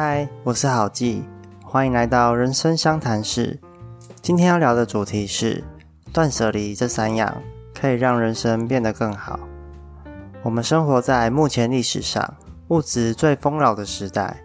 [0.00, 1.24] 嗨，我是郝记，
[1.64, 3.58] 欢迎来到人生相谈室。
[4.22, 5.64] 今天要聊的主题是
[6.12, 7.42] 断舍离这三样
[7.74, 9.40] 可以让人生变得更好。
[10.44, 12.32] 我们生活在目前历史上
[12.68, 14.36] 物质最丰饶的时代，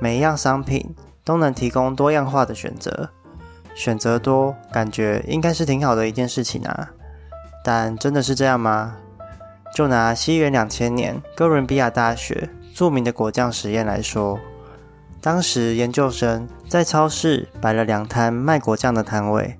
[0.00, 3.08] 每一样商品都能提供多样化的选择，
[3.76, 6.90] 选择多，感觉应该是挺好的一件事情啊。
[7.62, 8.96] 但真的是这样吗？
[9.72, 14.36] 就拿西元两千年哥伦比亚大学著名的果酱实验来说，
[15.20, 19.58] 当时研究生在超市摆了两摊卖果酱的摊位，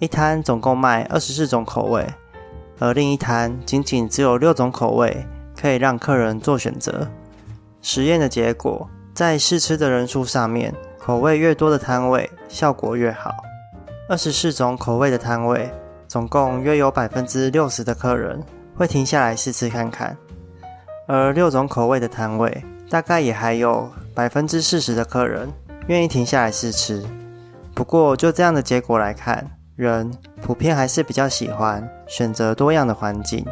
[0.00, 2.04] 一摊总共卖二十四种口味，
[2.78, 5.24] 而另一摊仅仅只有六种口味
[5.56, 7.06] 可以让客人做选择。
[7.80, 13.30] 实验的结果，在试吃的人数上面，口味越多的摊位效果越好。
[14.08, 15.70] 二十四种口味的摊位，
[16.08, 18.42] 总共约有百分之六十的客人。
[18.74, 20.14] 会停下来试吃看看，
[21.06, 25.48] 而六种口味的摊位，大概也还有百分之四十的客人
[25.88, 27.04] 愿意停下来试吃。
[27.74, 33.44] 不过就这样的结果来看，人普遍还是比较喜欢选择多样的环境。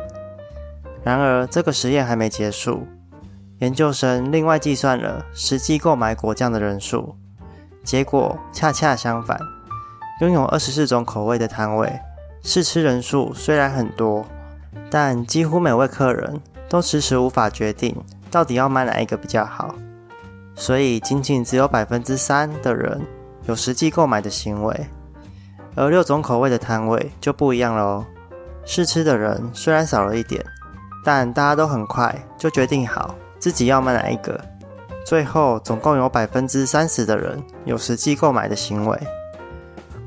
[1.02, 2.86] 然而这个实验还没结束，
[3.58, 7.14] 研究生另外计算了实际购买果酱的人数，
[7.82, 9.38] 结果恰恰相反，
[10.20, 11.92] 拥有二十四种口味的摊位，
[12.42, 14.24] 试吃人数虽然很多。
[14.90, 17.96] 但几乎每位客人都迟迟无法决定
[18.34, 19.72] 到底要买哪一个比较好，
[20.56, 23.00] 所以仅仅只有百分之三的人
[23.44, 24.86] 有实际购买的行为。
[25.76, 28.04] 而六种口味的摊位就不一样喽，
[28.64, 30.44] 试吃的人虽然少了一点，
[31.04, 34.40] 但大家都很快就决定好自己要买哪一个。
[35.06, 38.98] 最后总共有百分之三十的人有实际购买的行为。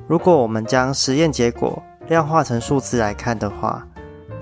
[0.05, 3.87] 如果我们将实验结果量化成数字来看的话，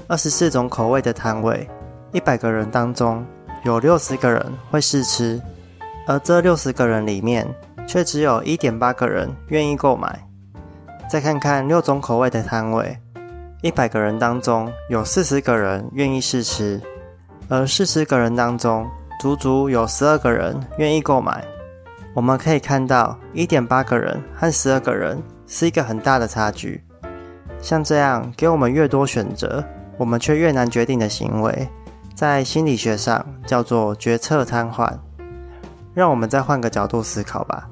[0.08, 1.70] 二十四种口味的摊位，
[2.14, 3.24] 一百个人当中
[3.66, 5.42] 有六十个人会试吃，
[6.06, 7.48] 而这六十个人里面，
[7.88, 10.24] 却只有一点八个人愿意购买。
[11.10, 12.96] 再看看六种口味的摊位，
[13.64, 16.80] 一百个人当中有四十个人愿意试吃，
[17.50, 18.88] 而四十个人当中，
[19.20, 21.44] 足足有十二个人愿意购买。
[22.14, 26.84] 我们可以看到，一点八个人和十二个人是一个很大的差距。
[27.60, 29.64] 像这样给我们越多选择。
[29.98, 31.68] 我们却越难决定的行为，
[32.14, 34.92] 在心理学上叫做决策瘫痪。
[35.94, 37.70] 让我们再换个角度思考吧。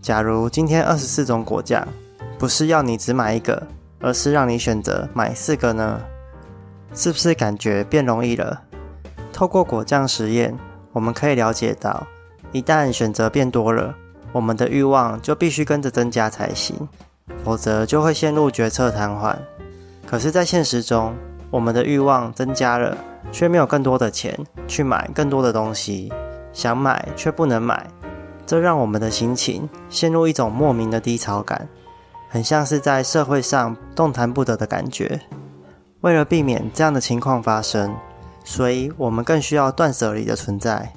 [0.00, 1.86] 假如今天二十四种果酱，
[2.38, 3.66] 不是要你只买一个，
[4.00, 6.00] 而是让你选择买四个呢？
[6.94, 8.62] 是不是感觉变容易了？
[9.32, 10.56] 透过果酱实验，
[10.92, 12.06] 我们可以了解到，
[12.52, 13.94] 一旦选择变多了，
[14.32, 16.88] 我们的欲望就必须跟着增加才行，
[17.44, 19.36] 否则就会陷入决策瘫痪。
[20.06, 21.14] 可是，在现实中，
[21.50, 22.96] 我们的欲望增加了，
[23.32, 24.38] 却没有更多的钱
[24.68, 26.12] 去买更多的东西，
[26.52, 27.86] 想买却不能买，
[28.46, 31.68] 这让我们的心情陷入一种莫名的低潮感，
[32.28, 35.20] 很像是在社会上动弹不得的感觉。
[36.02, 37.94] 为了避免这样的情况发生，
[38.44, 40.92] 所以我们更需要断舍离的存在，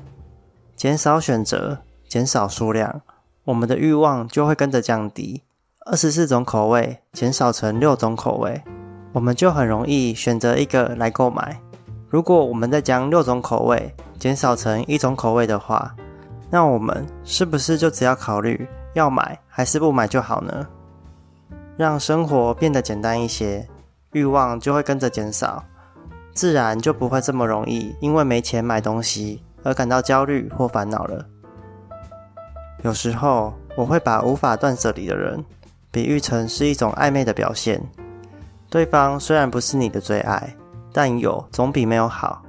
[0.75, 3.01] 减少选择，减少数量，
[3.45, 5.41] 我们的欲望就会跟着降低。
[5.85, 8.61] 二十四种口味减少成六种口味。
[9.13, 11.57] 我们就很容易选择一个来购买。
[12.09, 15.95] 如果我们再将六种口味减少成一种口味的话，
[16.49, 20.67] 那我们是不是就只要考虑要买还是不买就好呢？
[21.77, 23.67] 让生活变得简单一些，
[24.11, 25.63] 欲望就会跟着减少，
[26.33, 31.25] 自然就不会这么容易因为没钱买东西而感到焦虑或烦恼了。
[32.83, 35.43] 有时候我会把无法断舍离的人
[35.91, 37.79] 比喻成是一种暧昧的表现。
[38.73, 40.51] 对方虽然不是你的最爱，
[40.91, 42.41] 但有总比没有好。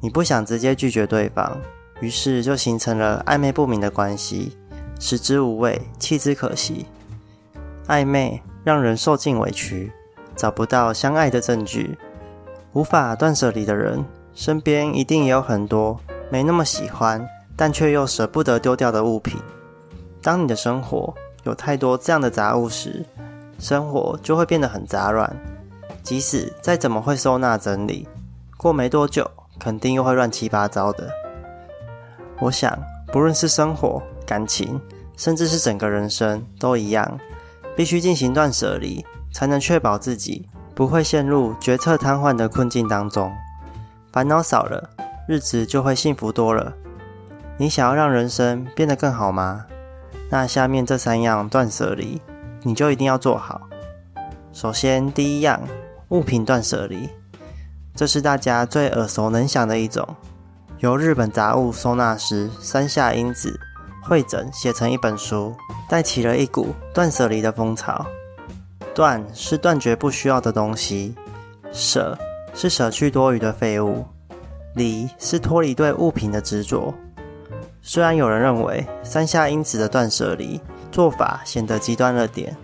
[0.00, 1.58] 你不想直接拒绝对方，
[1.98, 4.56] 于是就形成了暧昧不明的关系，
[5.00, 6.86] 食之无味，弃之可惜。
[7.88, 9.92] 暧昧让人受尽委屈，
[10.36, 11.98] 找不到相爱的证据，
[12.72, 15.98] 无法断舍离的人，身边一定也有很多
[16.30, 19.36] 没那么喜欢，但却又舍不得丢掉的物品。
[20.22, 21.12] 当你的生活
[21.42, 23.04] 有太多这样的杂物时，
[23.60, 25.30] 生活就会变得很杂乱，
[26.02, 28.08] 即使再怎么会收纳整理，
[28.56, 31.10] 过没多久肯定又会乱七八糟的。
[32.40, 32.76] 我想，
[33.12, 34.80] 不论是生活、感情，
[35.16, 37.20] 甚至是整个人生，都一样，
[37.76, 43.30] 必须进行断舍离，才能确保自己不会陷入决策瘫痪的困境当中。
[44.10, 44.88] 烦恼少了，
[45.28, 46.72] 日子就会幸福多了。
[47.58, 49.66] 你想要让人生变得更好吗？
[50.30, 52.22] 那下面这三样断舍离。
[52.62, 53.60] 你就一定要做好。
[54.52, 55.60] 首先，第一样，
[56.08, 57.08] 物品断舍离，
[57.94, 60.06] 这是大家最耳熟能详的一种，
[60.78, 63.58] 由日本杂物收纳师山下英子
[64.02, 65.54] 会诊写成一本书，
[65.88, 68.04] 带起了一股断舍离的风潮。
[68.92, 71.14] 断是断绝不需要的东西，
[71.72, 72.18] 舍
[72.52, 74.04] 是舍去多余的废物，
[74.74, 76.92] 离是脱离对物品的执着。
[77.80, 80.60] 虽然有人认为三下因子的断舍离
[80.90, 82.56] 做法显得极端了点，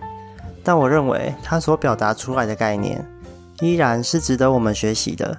[0.63, 3.03] 但我认为它所表达出来的概念
[3.59, 5.37] 依然是值得我们学习的。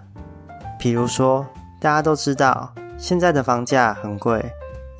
[0.79, 1.47] 比如说，
[1.81, 4.45] 大家都知道现在的房价很贵，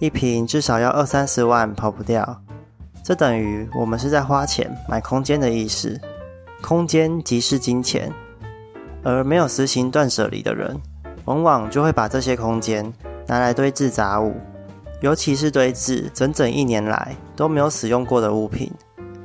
[0.01, 2.41] 一平至少要二三十万，跑不掉。
[3.03, 5.99] 这等于我们是在花钱买空间的意思，
[6.61, 8.13] 空间即是金钱。
[9.05, 10.79] 而没有实行断舍离的人，
[11.25, 12.93] 往往就会把这些空间
[13.27, 14.35] 拿来堆置杂物。
[15.01, 18.73] 尤其是堆置整整一年来都没有使用过的物品，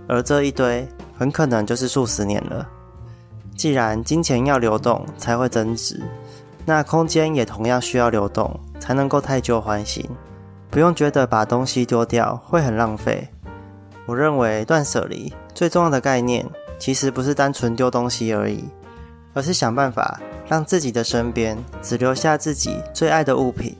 [0.07, 0.87] 而这一堆
[1.17, 2.67] 很可能就是数十年了。
[3.55, 6.01] 既然金钱要流动才会增值，
[6.65, 10.07] 那空间也同样需要流动才能够太旧换新。
[10.69, 13.27] 不用觉得把东西丢掉会很浪费。
[14.05, 16.45] 我认为断舍离最重要的概念，
[16.79, 18.63] 其实不是单纯丢东西而已，
[19.33, 23.75] 而是想办法让自己的身边只留下自己最爱的物品。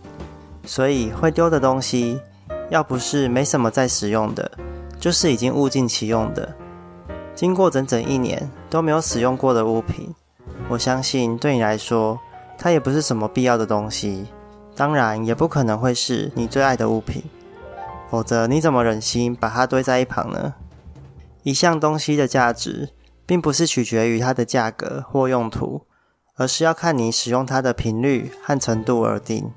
[0.66, 2.20] 所以会丢的东西，
[2.70, 4.52] 要不是没什么在使用的，
[5.00, 6.56] 就是已经物尽其用的。
[7.36, 10.14] 经过整整一年都没有使用过的物品，
[10.70, 12.20] 我相信对你来说，
[12.58, 14.28] 它也不是什么必要的东西，
[14.76, 17.24] 当然也不可能会是你最爱的物品。
[18.10, 20.54] 否则你怎么忍心把它堆在一旁呢？
[21.42, 22.90] 一项东西的价值，
[23.26, 25.82] 并不是取决于它的价格或用途，
[26.36, 29.52] 而是要看你使用它的频率和程度而定。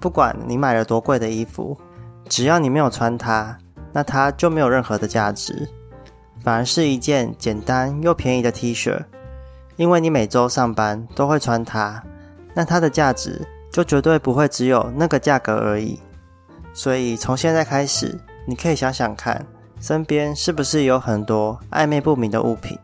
[0.00, 1.76] 不管你买了多贵的衣服，
[2.28, 3.56] 只要你没有穿它，
[3.92, 5.68] 那它就没有任何的价值。
[6.40, 8.96] 反而是一件简单又便宜的 T 恤，
[9.76, 12.02] 因为你每周上班都会穿它，
[12.54, 15.98] 那它的价值就绝对不会只有那个价格而已。
[16.72, 19.44] 所以从现在开始，你可以想想看，
[19.80, 22.78] 身边是不是有很多暧昧不明的物品？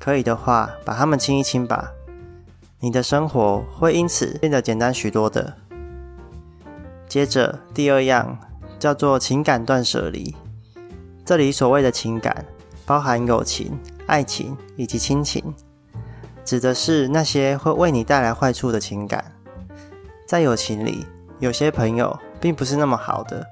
[0.00, 1.88] 可以的话，把它们清一清吧。
[2.80, 5.54] 你的生活会因此变得简单许多的。
[7.12, 8.38] 接着，第二样
[8.78, 10.34] 叫做情感断舍离。
[11.26, 12.42] 这里所谓的情感，
[12.86, 15.54] 包含友情、爱情以及亲情，
[16.42, 19.30] 指的是那些会为你带来坏处的情感。
[20.26, 21.04] 在友情里，
[21.38, 23.46] 有些朋友并不是那么好的，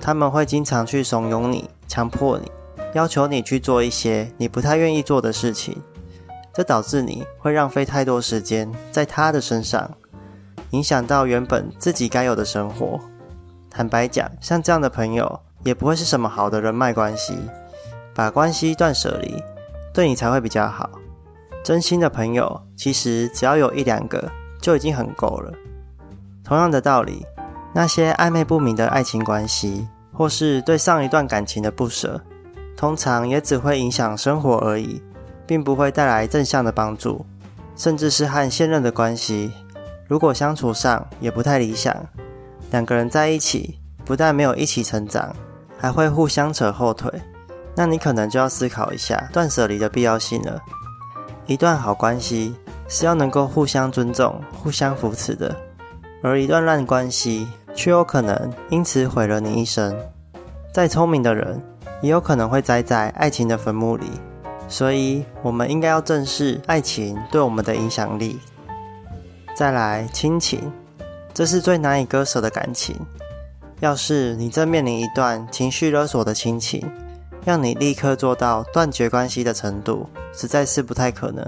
[0.00, 2.50] 他们会经常去怂恿你、强迫你、
[2.94, 5.82] 要求你去做一些你不太愿意做的事情，
[6.54, 9.94] 这导致你会浪费太多时间在他的身上。
[10.70, 13.00] 影响到原本自己该有的生活。
[13.70, 17.36] 坦白讲，像这样的朋友也不会是什么好的人脉关系。
[18.14, 19.42] 把关系断舍离，
[19.92, 20.88] 对你才会比较好。
[21.62, 25.52] 真心的朋友，其实只要有一两个就已经很够了。
[26.42, 27.26] 同样的道理，
[27.74, 32.18] 那些暧昧不明的爱情关系，或是对上一段感情的不舍，
[32.74, 35.02] 通常也只会影响生活而已，
[35.46, 37.26] 并不会带来正向的帮助，
[37.76, 39.52] 甚至是和现任的关系。
[40.08, 41.94] 如果相处上也不太理想，
[42.70, 45.34] 两个人在一起不但没有一起成长，
[45.76, 47.10] 还会互相扯后腿，
[47.74, 50.60] 那你可能就要思考一下断舍离的必要性了。
[51.46, 52.54] 一段好关系
[52.88, 55.54] 是要能够互相尊重、互相扶持的，
[56.22, 59.96] 而一段烂关系却有可能因此毁了你一生。
[60.72, 61.60] 再聪明的人
[62.00, 64.06] 也有可能会栽在爱情的坟墓里，
[64.68, 68.38] 所以我们应该要正视爱情对我们的影响力。
[69.56, 70.70] 再来亲情，
[71.32, 72.94] 这是最难以割舍的感情。
[73.80, 76.86] 要是你正面临一段情绪勒索的亲情，
[77.42, 81.42] 让你立刻做到断绝关系的程度，实在是不太可能。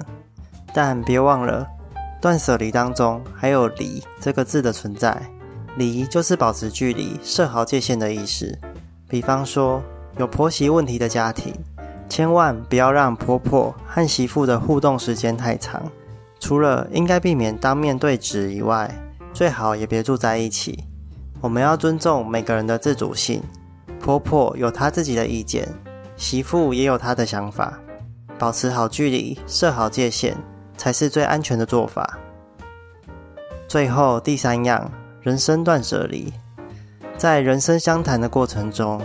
[0.72, 1.66] 但别忘了，
[2.18, 5.20] 断舍离当中还有“离”这个字的存在。
[5.76, 8.58] 离就是保持距离、设好界限的意思。
[9.06, 9.82] 比方说，
[10.16, 11.52] 有婆媳问题的家庭，
[12.08, 15.82] 千万不要让婆婆和媳妇的互动时间太长。
[16.48, 18.90] 除了应该避免当面对质以外，
[19.34, 20.82] 最好也别住在一起。
[21.42, 23.42] 我们要尊重每个人的自主性。
[24.00, 25.68] 婆婆有她自己的意见，
[26.16, 27.78] 媳妇也有她的想法，
[28.38, 30.38] 保持好距离，设好界限，
[30.78, 32.18] 才是最安全的做法。
[33.68, 34.90] 最后第三样，
[35.20, 36.32] 人生断舍离。
[37.18, 38.98] 在人生相谈的过程中，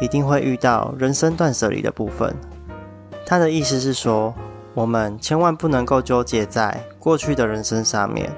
[0.00, 2.34] 一定会遇到人生断舍离的部分。
[3.26, 4.34] 他的意思是说。
[4.76, 8.30] 我们千万不能够纠结在过去的人生上面。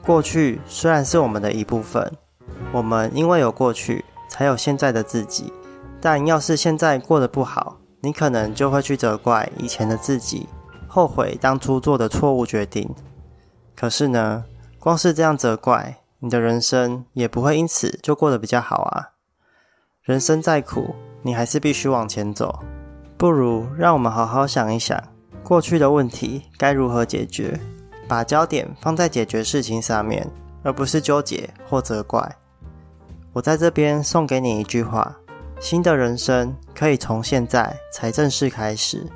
[0.00, 2.08] 过去虽然是我们的一部分，
[2.70, 5.52] 我们因为有过去，才有现在的自己。
[6.00, 10.48] 但要是现在过得不好，你可能就会去责怪以前的自己，
[10.86, 12.88] 后悔当初做的错误决定。
[13.74, 14.44] 可是呢，
[14.78, 19.08] 光是这样责怪，你的人生也不会因此就过得比较好啊。
[20.02, 22.60] 人生再苦，你还是必须往前走。
[23.16, 25.02] 不如让我们好好想一想，
[25.46, 27.56] 过去的问题该如何解决，
[28.08, 30.28] 把焦点放在解决事情上面，
[30.64, 32.36] 而不是纠结或责怪。
[33.32, 35.16] 我在这边送给你一句话：
[35.60, 39.06] 新的人生可以从现在才正式开始。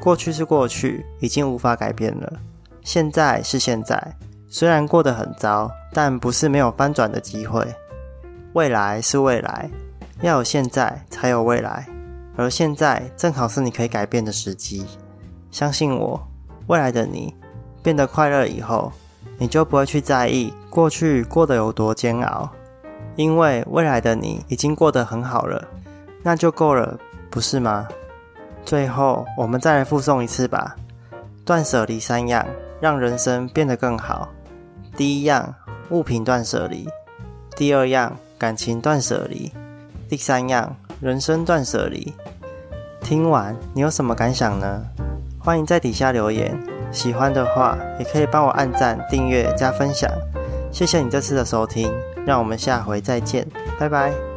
[0.00, 2.32] 过去是过去，已经无法改变了。
[2.82, 4.16] 现在是现在，
[4.48, 7.62] 虽然过得很糟，但不是没有翻转的机会。
[8.54, 9.68] 未来是未来。
[10.22, 11.86] 要有现在，才有未来，
[12.34, 14.86] 而现在正好是你可以改变的时机。
[15.50, 16.20] 相信我，
[16.66, 17.34] 未来的你
[17.82, 18.92] 变得快乐以后，
[19.38, 22.48] 你就不会去在意过去过得有多煎熬，
[23.16, 25.66] 因为未来的你已经过得很好了，
[26.22, 26.98] 那就够了，
[27.30, 27.88] 不是吗？
[28.64, 30.76] 最后，我们再来复诵一次吧。
[31.44, 32.46] 断舍离三样，
[32.80, 34.28] 让人生变得更好。
[34.96, 35.54] 第一样，
[35.88, 36.86] 物品断舍离；
[37.56, 39.50] 第二样，感情断舍离。
[40.08, 42.12] 第三样，人生断舍离。
[43.00, 44.84] 听完你有什么感想呢？
[45.42, 46.56] 欢迎在底下留言。
[46.92, 50.10] 喜欢的话，也可以帮我按赞、订阅、加分享。
[50.70, 51.90] 谢谢你这次的收听，
[52.26, 53.46] 让我们下回再见，
[53.78, 54.29] 拜拜。